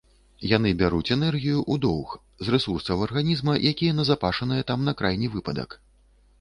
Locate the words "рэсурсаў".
2.57-3.05